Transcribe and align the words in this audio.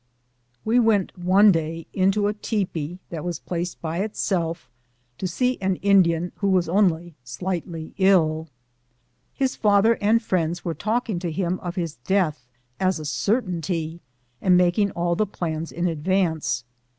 We 0.65 0.79
went 0.79 1.15
one 1.15 1.51
day 1.51 1.85
into 1.93 2.25
a 2.27 2.33
tepee 2.33 2.97
that 3.11 3.23
was 3.23 3.37
placed 3.37 3.79
by 3.83 3.99
it 3.99 4.17
self 4.17 4.67
to 5.19 5.27
see 5.27 5.59
an 5.61 5.75
Indian 5.75 6.31
who 6.37 6.47
was 6.49 6.67
only 6.67 7.13
slightly 7.23 7.93
ill. 7.99 8.47
His 9.35 9.55
father 9.55 9.99
and 10.01 10.19
friends 10.19 10.65
were 10.65 10.73
talking 10.73 11.19
to 11.19 11.31
him 11.31 11.59
of 11.59 11.75
his 11.75 11.97
death 11.97 12.47
as 12.79 12.97
a 12.99 13.05
certainty, 13.05 14.01
and 14.41 14.57
making 14.57 14.89
all 14.93 15.15
the 15.15 15.27
plans 15.27 15.71
in 15.71 15.85
advance. 15.85 16.63